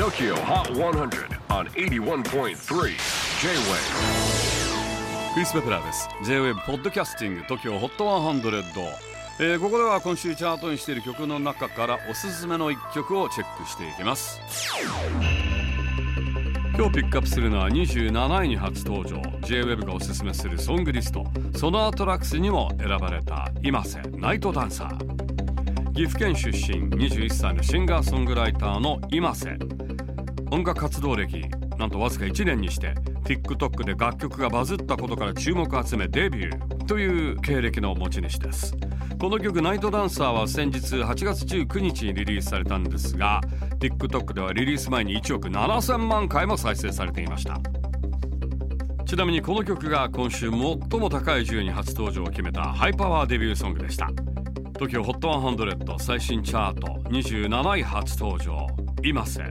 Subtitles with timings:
[0.00, 2.54] TOKYO HOT 100 on 81.3 J-WAVE
[5.34, 6.08] クリス・ベプラーです。
[6.24, 8.62] J-WAVE ポッドキャスティング TOKYO HOT 100、
[9.40, 14.40] えー、ここでは今週チャートにしている曲の中からおすすめの一曲をチェックしていきます。
[16.78, 19.20] 今日ピックアップするのは27位に初登場。
[19.42, 21.26] J-WEB がおすすめするソングリスト。
[21.54, 25.20] そのアトラックスにも選ばれた今瀬ナイトダンサー。
[25.92, 29.58] 岐阜県出身21歳のシンガーソングライターの今瀬。
[30.50, 31.44] 音楽活動歴
[31.78, 38.74] なんとわずか1年にして TikTok で楽曲がバズったことから注目を集めデビューという経歴の持ち主です。
[39.20, 43.40] この曲「ナイトダンサー」は先日8月19日にリリースされたんですが
[43.78, 47.60] TikTok ではリリース前に1億7000万回も再生されていました。
[49.06, 50.58] ちなみにこの曲が今週最
[51.00, 54.08] も高い順位に初登場を決めたハイパワーデビューソングでした。
[54.74, 58.66] TOKIOHOT100 最新チャート27位初登場。
[59.02, 59.50] 今瀬